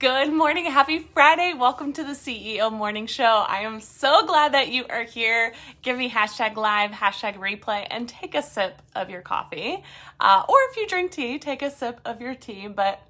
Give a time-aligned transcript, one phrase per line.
[0.00, 0.66] Good morning.
[0.66, 1.54] Happy Friday.
[1.54, 3.44] Welcome to the CEO Morning Show.
[3.48, 5.52] I am so glad that you are here.
[5.82, 9.82] Give me hashtag live, hashtag replay, and take a sip of your coffee.
[10.20, 12.68] Uh, or if you drink tea, take a sip of your tea.
[12.68, 13.02] But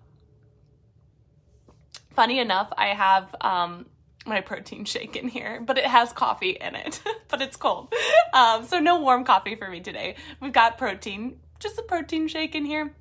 [2.14, 3.84] funny enough, I have um,
[4.24, 7.92] my protein shake in here, but it has coffee in it, but it's cold.
[8.32, 10.14] Um, so no warm coffee for me today.
[10.40, 12.94] We've got protein, just a protein shake in here.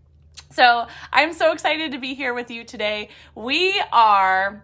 [0.51, 3.09] So I'm so excited to be here with you today.
[3.35, 4.63] We are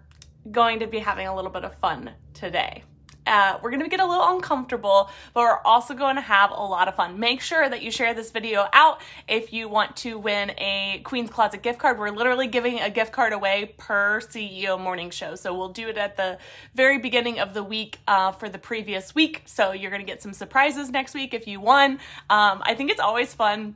[0.50, 2.84] going to be having a little bit of fun today.
[3.26, 6.56] Uh, we're going to get a little uncomfortable, but we're also going to have a
[6.56, 7.20] lot of fun.
[7.20, 11.30] Make sure that you share this video out if you want to win a Queen's
[11.30, 12.00] Closet gift card.
[12.00, 15.36] We're literally giving a gift card away per CEO morning show.
[15.36, 16.38] So we'll do it at the
[16.76, 19.44] very beginning of the week uh, for the previous week.
[19.46, 21.94] So you're going to get some surprises next week if you won.
[22.30, 23.76] Um, I think it's always fun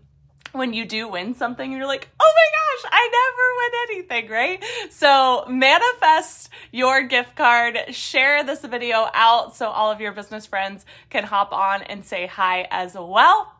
[0.52, 4.92] when you do win something you're like, oh my gosh, I never win anything, right?
[4.92, 10.86] So manifest your gift card, share this video out so all of your business friends
[11.10, 13.54] can hop on and say hi as well.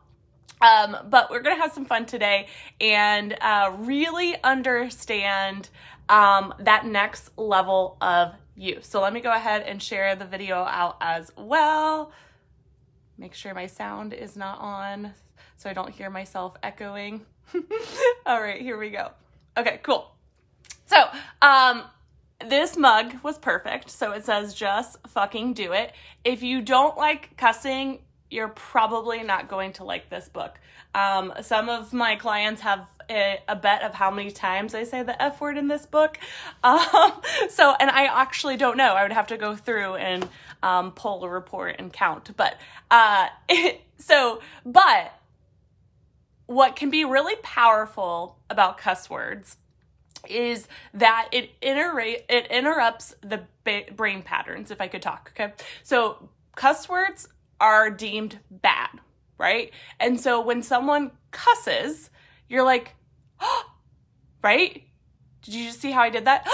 [0.60, 2.48] Um, but we're gonna have some fun today
[2.82, 5.70] and uh, really understand
[6.10, 8.80] um, that next level of you.
[8.82, 12.12] So let me go ahead and share the video out as well.
[13.18, 15.14] Make sure my sound is not on
[15.58, 17.26] so I don't hear myself echoing.
[18.26, 19.12] All right, here we go.
[19.58, 20.12] Okay, cool.
[20.86, 21.04] So,
[21.42, 21.84] um,
[22.46, 23.90] this mug was perfect.
[23.90, 25.94] So it says just fucking do it.
[26.24, 28.00] If you don't like cussing,
[28.30, 30.60] you're probably not going to like this book.
[30.94, 35.02] Um, some of my clients have a, a, bet of how many times I say
[35.04, 36.18] the F word in this book.
[36.64, 38.94] Um, so, and I actually don't know.
[38.94, 40.28] I would have to go through and
[40.62, 42.36] um, pull a report and count.
[42.36, 42.58] But,
[42.92, 45.14] uh, it, so, but
[46.48, 49.58] what can be really powerful about cuss words
[50.28, 55.54] is that it it interrupts the ba- brain patterns if i could talk okay?
[55.84, 57.30] So cuss words
[57.62, 58.90] are deemed bad
[59.40, 59.72] right?
[60.00, 62.10] And so when someone cusses
[62.50, 62.96] you're like
[63.40, 63.66] oh,
[64.44, 64.84] right?
[65.44, 66.48] Did you just see how i did that?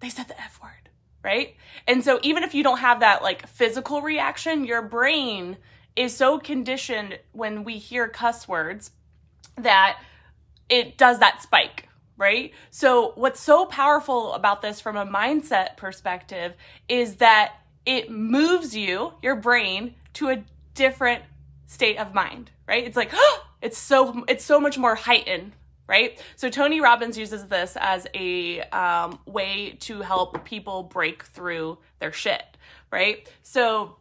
[0.00, 0.90] They said the f word
[1.22, 1.56] right?
[1.88, 5.56] And so even if you don't have that like physical reaction your brain
[5.96, 8.90] is so conditioned when we hear cuss words
[9.56, 9.98] that
[10.68, 12.52] it does that spike, right?
[12.70, 16.54] So, what's so powerful about this from a mindset perspective
[16.88, 17.54] is that
[17.86, 21.22] it moves you, your brain, to a different
[21.66, 22.84] state of mind, right?
[22.84, 25.52] It's like, oh, it's so it's so much more heightened,
[25.88, 26.20] right?
[26.36, 32.12] So Tony Robbins uses this as a um, way to help people break through their
[32.12, 32.44] shit,
[32.90, 33.28] right?
[33.42, 33.96] So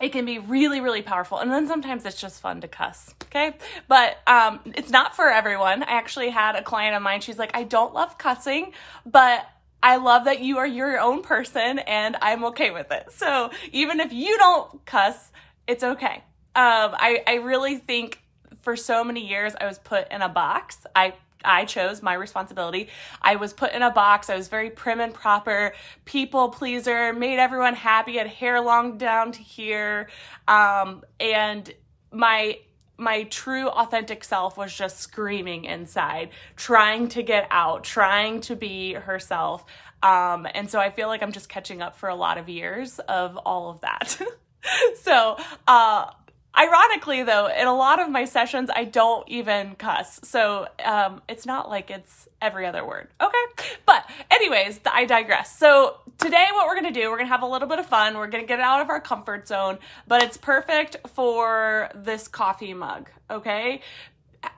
[0.00, 3.56] it can be really really powerful and then sometimes it's just fun to cuss okay
[3.88, 7.50] but um, it's not for everyone i actually had a client of mine she's like
[7.54, 8.72] i don't love cussing
[9.06, 9.46] but
[9.82, 13.12] I love that you are your own person and I'm okay with it.
[13.12, 15.32] So even if you don't cuss,
[15.66, 16.22] it's okay.
[16.54, 18.20] Um, I, I really think
[18.60, 20.86] for so many years I was put in a box.
[20.94, 21.14] I
[21.44, 22.88] I chose my responsibility.
[23.22, 24.30] I was put in a box.
[24.30, 25.74] I was very prim and proper,
[26.04, 30.08] people pleaser, made everyone happy, had hair long down to here.
[30.46, 31.72] Um, and
[32.12, 32.58] my
[33.00, 38.92] my true authentic self was just screaming inside, trying to get out, trying to be
[38.92, 39.64] herself.
[40.02, 42.98] Um, and so I feel like I'm just catching up for a lot of years
[43.00, 44.20] of all of that.
[45.02, 46.10] so, uh,
[46.56, 50.20] Ironically, though, in a lot of my sessions, I don't even cuss.
[50.24, 53.08] So um, it's not like it's every other word.
[53.20, 53.68] Okay.
[53.86, 55.56] But, anyways, I digress.
[55.56, 57.86] So today, what we're going to do, we're going to have a little bit of
[57.86, 58.16] fun.
[58.16, 59.78] We're going to get out of our comfort zone,
[60.08, 63.10] but it's perfect for this coffee mug.
[63.30, 63.80] Okay.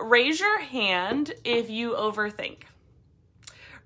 [0.01, 2.63] Raise your hand if you overthink.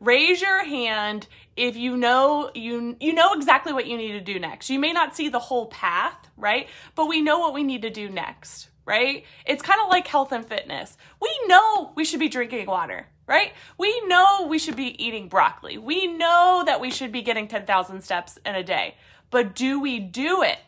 [0.00, 1.26] Raise your hand
[1.56, 4.68] if you know you you know exactly what you need to do next.
[4.68, 6.68] You may not see the whole path, right?
[6.94, 9.24] But we know what we need to do next, right?
[9.46, 10.96] It's kind of like health and fitness.
[11.20, 13.52] We know we should be drinking water, right?
[13.78, 15.78] We know we should be eating broccoli.
[15.78, 18.96] We know that we should be getting 10,000 steps in a day.
[19.30, 20.58] But do we do it,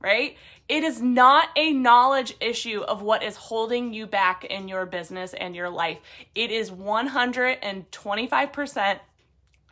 [0.00, 0.36] right?
[0.68, 5.34] It is not a knowledge issue of what is holding you back in your business
[5.34, 5.98] and your life.
[6.34, 9.00] It is 125%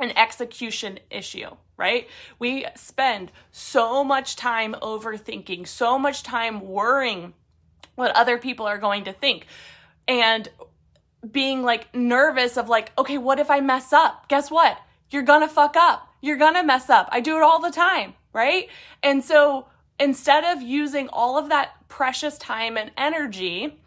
[0.01, 2.07] an execution issue, right?
[2.39, 7.35] We spend so much time overthinking, so much time worrying
[7.95, 9.47] what other people are going to think.
[10.07, 10.49] And
[11.29, 14.29] being like nervous of like, okay, what if I mess up?
[14.29, 14.79] Guess what?
[15.11, 16.09] You're gonna fuck up.
[16.21, 17.09] You're gonna mess up.
[17.11, 18.69] I do it all the time, right?
[19.03, 19.67] And so
[19.99, 23.79] instead of using all of that precious time and energy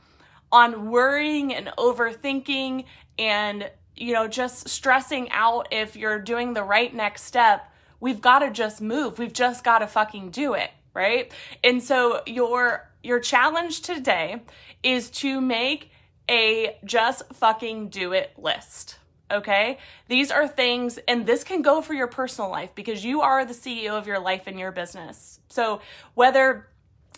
[0.51, 2.85] on worrying and overthinking
[3.17, 3.69] and
[4.01, 7.71] you know, just stressing out if you're doing the right next step.
[7.99, 9.19] We've got to just move.
[9.19, 11.31] We've just got to fucking do it, right?
[11.63, 14.41] And so your your challenge today
[14.81, 15.91] is to make
[16.29, 18.97] a just fucking do it list.
[19.31, 19.77] Okay?
[20.07, 23.53] These are things, and this can go for your personal life because you are the
[23.53, 25.39] CEO of your life and your business.
[25.49, 25.81] So,
[26.13, 26.67] whether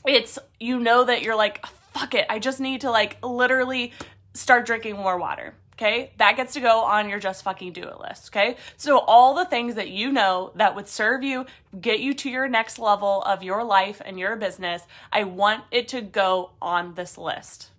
[0.05, 3.93] it's you know that you're like, fuck it, I just need to like literally
[4.33, 5.55] start drinking more water.
[5.73, 8.29] Okay, that gets to go on your just fucking do it list.
[8.29, 11.47] Okay, so all the things that you know that would serve you,
[11.79, 15.87] get you to your next level of your life and your business, I want it
[15.89, 17.69] to go on this list.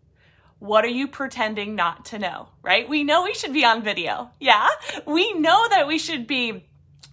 [0.64, 2.88] What are you pretending not to know, right?
[2.88, 4.30] We know we should be on video.
[4.40, 4.66] Yeah,
[5.06, 6.64] we know that we should be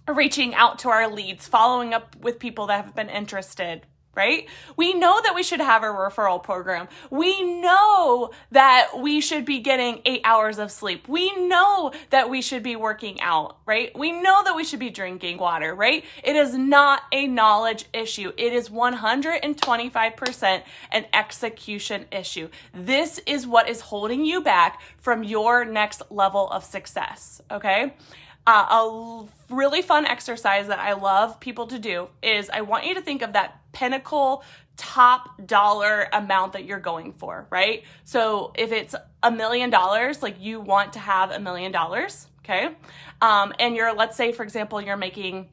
[0.08, 4.46] reaching out to our leads, following up with people that have been interested, right?
[4.76, 6.88] We know that we should have a referral program.
[7.10, 11.08] We know that we should be getting eight hours of sleep.
[11.08, 13.96] We know that we should be working out, right?
[13.96, 16.04] We know that we should be drinking water, right?
[16.22, 18.32] It is not a knowledge issue.
[18.36, 20.62] It is 125%
[20.92, 22.48] an execution issue.
[22.74, 27.94] This is what is holding you back from your next level of success, okay?
[28.44, 32.94] Uh, a really fun exercise that I love people to do is I want you
[32.94, 34.42] to think of that pinnacle
[34.76, 37.84] top dollar amount that you're going for, right?
[38.04, 42.74] So if it's a million dollars, like you want to have a million dollars, okay?
[43.20, 45.48] Um, and you're, let's say, for example, you're making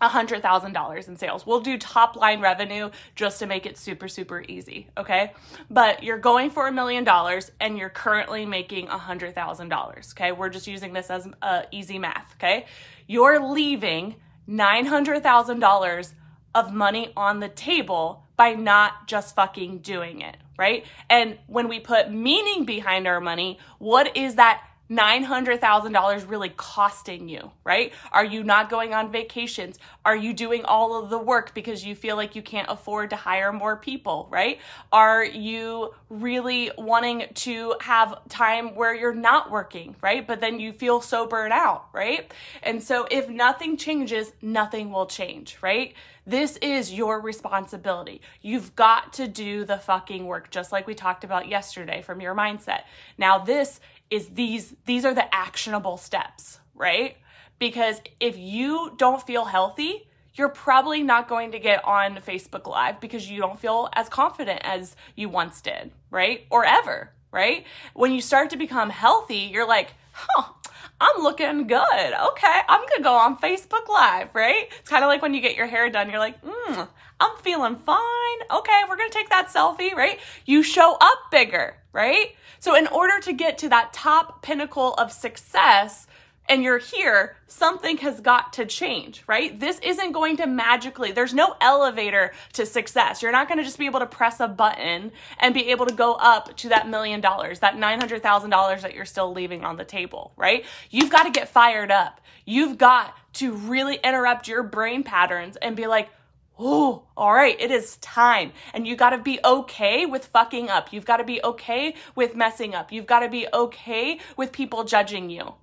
[0.00, 1.46] $100,000 in sales.
[1.46, 4.88] We'll do top line revenue just to make it super, super easy.
[4.96, 5.32] Okay.
[5.70, 10.12] But you're going for a million dollars and you're currently making $100,000.
[10.12, 10.32] Okay.
[10.32, 12.34] We're just using this as uh, easy math.
[12.36, 12.66] Okay.
[13.06, 14.16] You're leaving
[14.48, 16.12] $900,000
[16.54, 20.36] of money on the table by not just fucking doing it.
[20.58, 20.84] Right.
[21.08, 27.50] And when we put meaning behind our money, what is that $900,000 really costing you,
[27.64, 27.92] right?
[28.10, 29.78] Are you not going on vacations?
[30.04, 33.16] Are you doing all of the work because you feel like you can't afford to
[33.16, 34.58] hire more people, right?
[34.90, 40.26] Are you really wanting to have time where you're not working, right?
[40.26, 42.32] But then you feel so burnt out, right?
[42.62, 45.94] And so if nothing changes, nothing will change, right?
[46.26, 48.20] This is your responsibility.
[48.42, 52.34] You've got to do the fucking work, just like we talked about yesterday from your
[52.34, 52.82] mindset.
[53.16, 57.16] Now, this is these these are the actionable steps, right?
[57.58, 63.00] Because if you don't feel healthy, you're probably not going to get on Facebook Live
[63.00, 66.46] because you don't feel as confident as you once did, right?
[66.50, 67.66] Or ever, right?
[67.94, 70.52] When you start to become healthy, you're like, huh,
[71.00, 71.80] I'm looking good.
[71.80, 74.68] Okay, I'm gonna go on Facebook Live, right?
[74.78, 76.88] It's kind of like when you get your hair done, you're like, mm,
[77.20, 78.38] I'm feeling fine.
[78.50, 80.18] Okay, we're gonna take that selfie, right?
[80.46, 82.36] You show up bigger, right?
[82.60, 86.06] So, in order to get to that top pinnacle of success,
[86.48, 89.58] and you're here, something has got to change, right?
[89.58, 93.20] This isn't going to magically, there's no elevator to success.
[93.20, 95.10] You're not going to just be able to press a button
[95.40, 99.32] and be able to go up to that million dollars, that $900,000 that you're still
[99.32, 100.64] leaving on the table, right?
[100.88, 102.20] You've got to get fired up.
[102.46, 106.08] You've got to really interrupt your brain patterns and be like,
[106.58, 108.52] oh, all right, it is time.
[108.74, 110.92] And you got to be okay with fucking up.
[110.92, 112.92] You've got to be okay with messing up.
[112.92, 115.54] You've got to be okay with people judging you.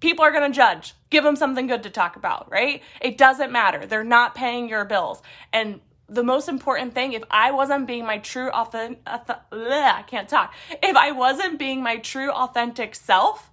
[0.00, 0.94] People are to judge.
[1.08, 2.82] Give them something good to talk about, right?
[3.00, 3.86] It doesn't matter.
[3.86, 5.22] They're not paying your bills.
[5.52, 10.52] And the most important thing, if I wasn't being my true authentic, I can't talk.
[10.82, 13.50] If I wasn't being my true authentic self,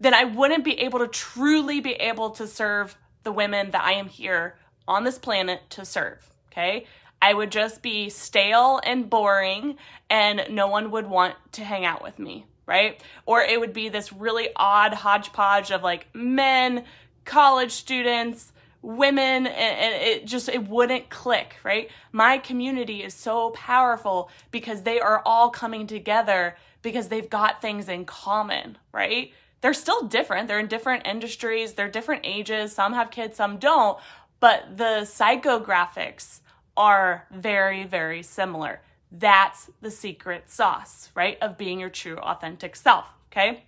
[0.00, 3.92] then I wouldn't be able to truly be able to serve the women that I
[3.92, 6.26] am here on this planet to serve.
[6.50, 6.86] Okay.
[7.22, 9.76] I would just be stale and boring,
[10.10, 13.00] and no one would want to hang out with me, right?
[13.26, 16.84] Or it would be this really odd hodgepodge of like men,
[17.24, 21.88] college students, women, and it just it wouldn't click, right?
[22.10, 27.88] My community is so powerful because they are all coming together because they've got things
[27.88, 29.32] in common, right?
[29.60, 30.48] They're still different.
[30.48, 32.74] They're in different industries, they're different ages.
[32.74, 33.96] Some have kids, some don't,
[34.42, 36.40] but the psychographics
[36.76, 38.82] are very, very similar.
[39.12, 41.38] That's the secret sauce, right?
[41.40, 43.62] Of being your true, authentic self, okay?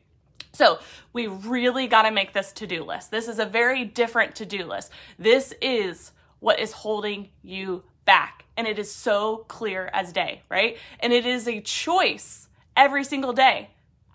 [0.51, 0.81] So,
[1.13, 3.13] we really got to make this to do list.
[3.13, 4.91] This is a very different to do list.
[5.17, 8.45] This is what is holding you back.
[8.57, 10.77] And it is so clear as day, right?
[10.99, 13.71] And it is a choice every single day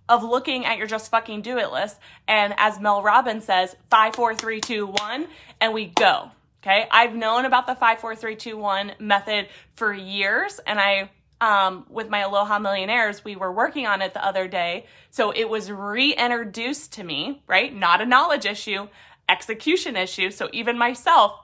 [0.09, 1.99] of looking at your just fucking do it list.
[2.27, 5.27] And as Mel Robbins says, five, four, three, two, one,
[5.61, 6.31] and we go.
[6.61, 6.87] Okay.
[6.91, 11.09] I've known about the 54321 method for years and I
[11.41, 14.85] um, with my Aloha Millionaires, we were working on it the other day.
[15.09, 17.73] So it was reintroduced to me, right?
[17.73, 18.89] Not a knowledge issue,
[19.27, 20.31] execution issue.
[20.31, 21.39] So even myself,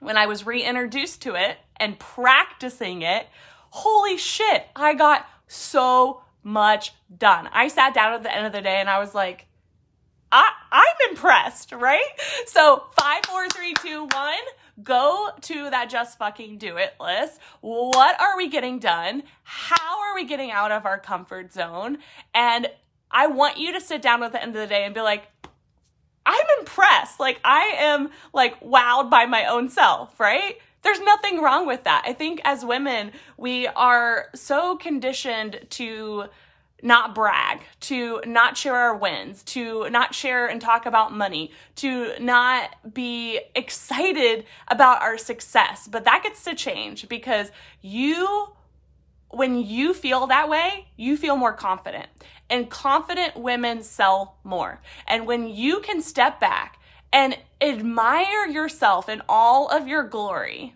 [0.00, 3.28] when I was reintroduced to it and practicing it,
[3.70, 7.48] holy shit, I got so much done.
[7.52, 9.46] I sat down at the end of the day and I was like,
[10.34, 12.02] I, I'm impressed, right?
[12.46, 14.34] So five, four, three, two, one
[14.82, 17.40] go to that just fucking do it list.
[17.60, 19.22] What are we getting done?
[19.44, 21.98] How are we getting out of our comfort zone?
[22.34, 22.66] And
[23.12, 25.28] I want you to sit down at the end of the day and be like,
[26.26, 27.20] I'm impressed.
[27.20, 30.58] Like I am like wowed by my own self, right?
[30.82, 32.02] There's nothing wrong with that.
[32.06, 36.24] I think as women, we are so conditioned to
[36.82, 42.12] not brag, to not share our wins, to not share and talk about money, to
[42.20, 45.88] not be excited about our success.
[45.90, 47.50] But that gets to change because
[47.80, 48.48] you,
[49.30, 52.06] when you feel that way, you feel more confident.
[52.50, 54.82] And confident women sell more.
[55.06, 56.78] And when you can step back
[57.12, 60.74] and admire yourself in all of your glory,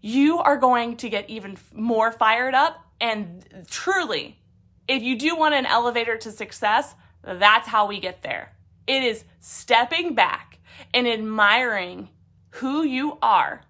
[0.00, 4.36] you are going to get even more fired up and truly
[4.88, 8.52] if you do want an elevator to success, that's how we get there.
[8.86, 10.58] It is stepping back
[10.92, 12.08] and admiring
[12.54, 13.62] who you are,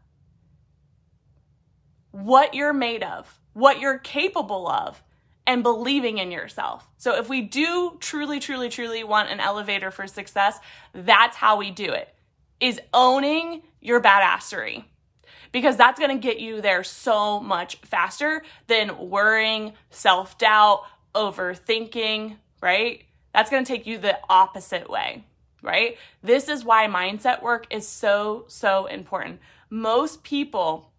[2.11, 5.03] what you're made of, what you're capable of,
[5.47, 6.89] and believing in yourself.
[6.97, 10.59] So, if we do truly, truly, truly want an elevator for success,
[10.95, 12.15] that's how we do it
[12.61, 14.85] is owning your badassery
[15.53, 22.37] because that's going to get you there so much faster than worrying, self doubt, overthinking,
[22.61, 23.05] right?
[23.33, 25.25] That's going to take you the opposite way,
[25.63, 25.97] right?
[26.23, 29.41] This is why mindset work is so, so important.
[29.69, 30.91] Most people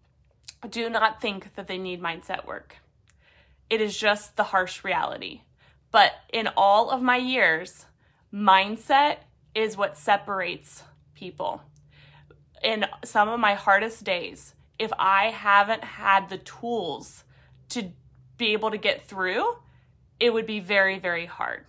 [0.68, 2.76] do not think that they need mindset work,
[3.68, 5.42] it is just the harsh reality.
[5.90, 7.84] But in all of my years,
[8.32, 9.18] mindset
[9.54, 10.82] is what separates
[11.14, 11.62] people.
[12.62, 17.24] In some of my hardest days, if I haven't had the tools
[17.70, 17.90] to
[18.38, 19.56] be able to get through,
[20.20, 21.64] it would be very, very hard.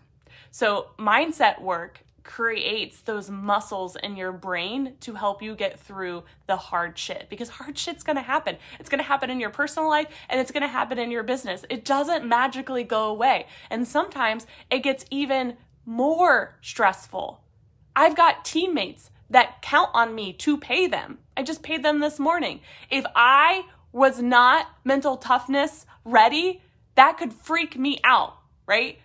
[0.51, 6.55] So, mindset work creates those muscles in your brain to help you get through the
[6.55, 8.57] hard shit because hard shit's gonna happen.
[8.79, 11.65] It's gonna happen in your personal life and it's gonna happen in your business.
[11.69, 13.47] It doesn't magically go away.
[13.69, 17.41] And sometimes it gets even more stressful.
[17.95, 21.19] I've got teammates that count on me to pay them.
[21.35, 22.61] I just paid them this morning.
[22.89, 26.61] If I was not mental toughness ready,
[26.95, 28.99] that could freak me out right?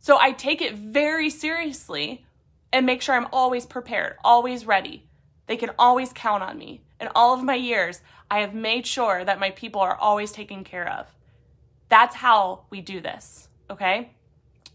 [0.00, 2.24] So I take it very seriously
[2.72, 5.04] and make sure I'm always prepared, always ready.
[5.46, 6.82] They can always count on me.
[7.00, 10.64] In all of my years, I have made sure that my people are always taken
[10.64, 11.06] care of.
[11.88, 14.10] That's how we do this, okay?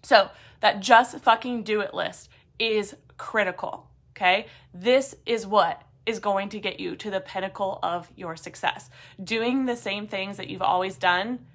[0.02, 0.30] So,
[0.62, 4.48] that just fucking do it list is critical, okay?
[4.74, 8.90] This is what is going to get you to the pinnacle of your success.
[9.24, 11.46] Doing the same things that you've always done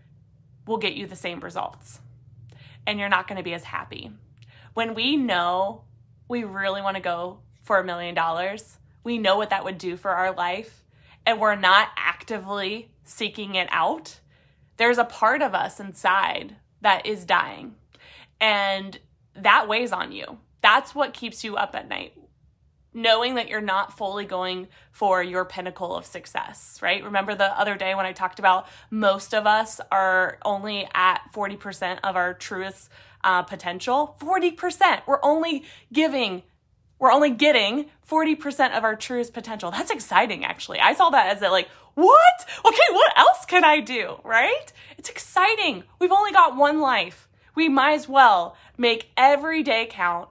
[0.68, 2.00] will get you the same results
[2.86, 4.10] and you're not going to be as happy.
[4.72, 5.82] When we know
[6.26, 9.96] we really want to go for a million dollars, we know what that would do
[9.96, 10.84] for our life,
[11.26, 14.20] and we're not actively seeking it out,
[14.78, 17.74] there's a part of us inside that is dying.
[18.40, 18.98] And
[19.34, 20.38] that weighs on you.
[20.62, 22.14] That's what keeps you up at night
[22.98, 27.04] knowing that you're not fully going for your pinnacle of success, right?
[27.04, 32.00] Remember the other day when I talked about most of us are only at 40%
[32.02, 32.90] of our truest
[33.22, 34.16] uh, potential?
[34.20, 35.02] 40%.
[35.06, 36.42] We're only giving,
[36.98, 39.70] we're only getting 40% of our truest potential.
[39.70, 40.80] That's exciting, actually.
[40.80, 42.46] I saw that as a like, what?
[42.64, 44.72] Okay, what else can I do, right?
[44.98, 45.84] It's exciting.
[46.00, 47.28] We've only got one life.
[47.54, 50.28] We might as well make every day count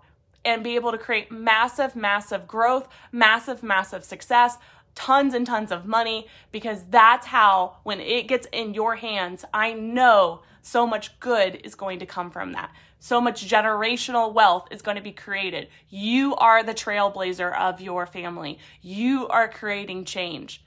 [0.47, 4.57] and be able to create massive, massive growth, massive, massive success,
[4.95, 9.73] tons and tons of money, because that's how, when it gets in your hands, I
[9.73, 12.73] know so much good is going to come from that.
[12.97, 15.67] So much generational wealth is going to be created.
[15.89, 18.57] You are the trailblazer of your family.
[18.81, 20.63] You are creating change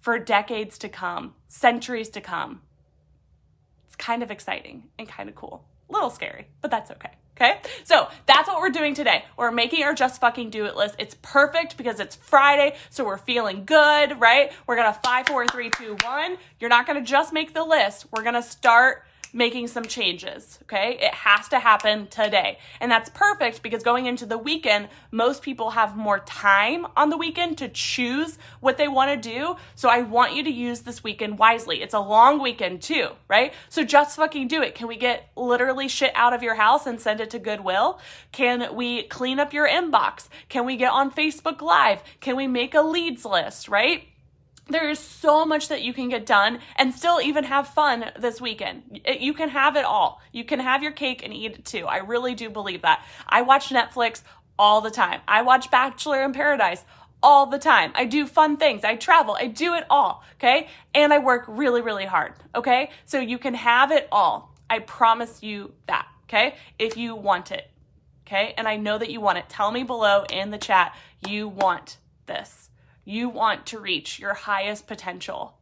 [0.00, 2.60] for decades to come, centuries to come.
[3.86, 5.64] It's kind of exciting and kind of cool.
[5.88, 7.12] A little scary, but that's okay.
[7.36, 9.24] Okay, so that's what we're doing today.
[9.36, 10.94] We're making our just fucking do it list.
[10.98, 14.52] It's perfect because it's Friday, so we're feeling good, right?
[14.68, 16.36] We're gonna five, four, three, two, one.
[16.60, 18.06] You're not gonna just make the list.
[18.12, 20.60] We're gonna start making some changes.
[20.62, 20.96] Okay.
[21.00, 22.58] It has to happen today.
[22.80, 27.16] And that's perfect because going into the weekend, most people have more time on the
[27.18, 29.56] weekend to choose what they want to do.
[29.74, 31.82] So I want you to use this weekend wisely.
[31.82, 33.52] It's a long weekend too, right?
[33.68, 34.76] So just fucking do it.
[34.76, 37.98] Can we get literally shit out of your house and send it to Goodwill?
[38.30, 40.28] Can we clean up your inbox?
[40.48, 42.02] Can we get on Facebook Live?
[42.20, 44.06] Can we make a leads list, right?
[44.68, 48.40] There is so much that you can get done and still even have fun this
[48.40, 49.00] weekend.
[49.20, 50.22] You can have it all.
[50.32, 51.86] You can have your cake and eat it too.
[51.86, 53.04] I really do believe that.
[53.28, 54.22] I watch Netflix
[54.58, 55.20] all the time.
[55.28, 56.84] I watch Bachelor in Paradise
[57.22, 57.92] all the time.
[57.94, 58.84] I do fun things.
[58.84, 59.36] I travel.
[59.38, 60.22] I do it all.
[60.36, 60.68] Okay.
[60.94, 62.34] And I work really, really hard.
[62.54, 62.90] Okay.
[63.04, 64.54] So you can have it all.
[64.70, 66.06] I promise you that.
[66.24, 66.54] Okay.
[66.78, 67.70] If you want it.
[68.26, 68.54] Okay.
[68.56, 69.48] And I know that you want it.
[69.48, 72.70] Tell me below in the chat you want this
[73.04, 75.56] you want to reach your highest potential.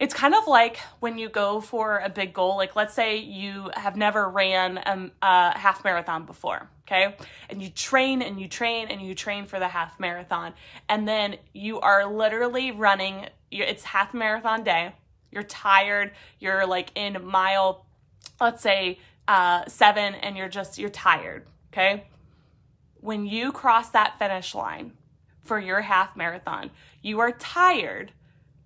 [0.00, 3.70] It's kind of like when you go for a big goal, like let's say you
[3.74, 7.14] have never ran a, a, half marathon before, okay?
[7.48, 10.54] And you train and you train and you train for the half marathon.
[10.88, 14.94] And then you are literally running, it's half marathon day.
[15.30, 17.86] You're tired, you're like in mile,
[18.40, 22.04] let's say uh, seven, and you're just, you're tired, okay?
[23.00, 24.92] When you cross that finish line,
[25.44, 26.70] for your half marathon.
[27.02, 28.12] You are tired,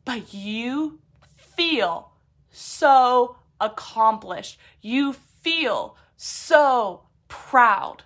[0.05, 1.01] but you
[1.37, 2.13] feel
[2.51, 4.59] so accomplished.
[4.81, 8.05] You feel so proud.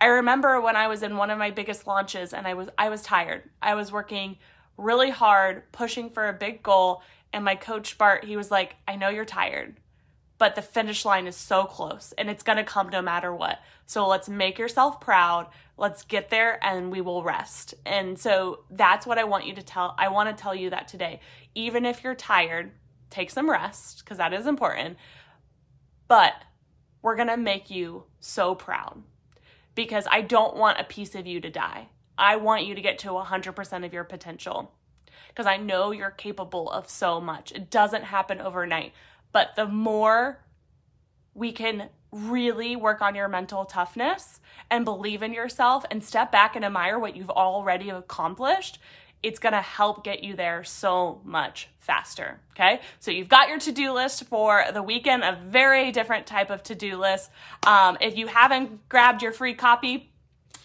[0.00, 2.88] I remember when I was in one of my biggest launches and I was I
[2.88, 3.42] was tired.
[3.60, 4.38] I was working
[4.76, 8.94] really hard, pushing for a big goal, and my coach Bart, he was like, "I
[8.96, 9.76] know you're tired,
[10.38, 13.58] but the finish line is so close and it's going to come no matter what.
[13.86, 15.48] So let's make yourself proud.
[15.76, 17.74] Let's get there and we will rest.
[17.84, 19.94] And so that's what I want you to tell.
[19.98, 21.20] I want to tell you that today.
[21.54, 22.70] Even if you're tired,
[23.10, 24.96] take some rest because that is important.
[26.06, 26.34] But
[27.02, 29.02] we're going to make you so proud
[29.74, 31.88] because I don't want a piece of you to die.
[32.16, 34.72] I want you to get to 100% of your potential
[35.28, 37.52] because I know you're capable of so much.
[37.52, 38.92] It doesn't happen overnight.
[39.32, 40.40] But the more
[41.34, 46.56] we can really work on your mental toughness and believe in yourself and step back
[46.56, 48.78] and admire what you've already accomplished,
[49.22, 52.40] it's gonna help get you there so much faster.
[52.52, 56.50] Okay, so you've got your to do list for the weekend, a very different type
[56.50, 57.30] of to do list.
[57.66, 60.10] Um, if you haven't grabbed your free copy,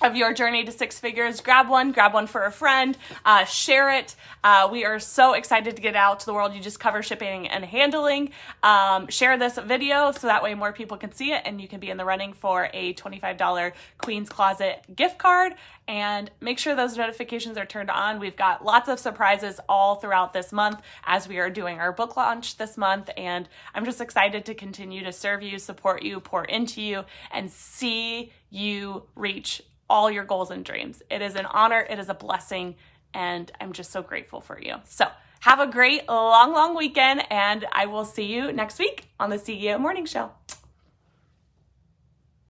[0.02, 3.92] of your journey to six figures, grab one, grab one for a friend, uh, share
[3.92, 4.16] it.
[4.44, 6.54] Uh, we are so excited to get out to the world.
[6.54, 8.32] You just cover shipping and handling.
[8.62, 11.80] Um, share this video so that way more people can see it and you can
[11.80, 15.54] be in the running for a $25 Queen's Closet gift card.
[15.88, 18.20] And make sure those notifications are turned on.
[18.20, 22.16] We've got lots of surprises all throughout this month as we are doing our book
[22.16, 23.10] launch this month.
[23.18, 27.52] And I'm just excited to continue to serve you, support you, pour into you, and
[27.52, 31.02] see you reach all your goals and dreams.
[31.10, 32.76] It is an honor, it is a blessing,
[33.14, 34.76] and I'm just so grateful for you.
[34.86, 35.08] So,
[35.42, 39.38] have a great long, long weekend, and I will see you next week on the
[39.38, 40.32] CEO Morning Show.